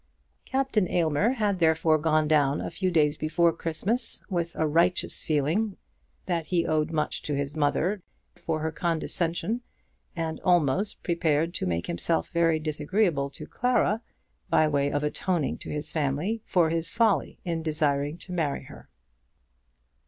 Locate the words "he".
6.47-6.65